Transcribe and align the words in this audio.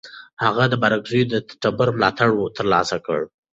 هغه 0.43 0.63
د 0.69 0.73
بارکزیو 0.83 1.29
د 1.33 1.35
ټبر 1.61 1.87
ملاتړ 1.97 2.29
ترلاسه 2.57 2.97
کړ. 3.05 3.19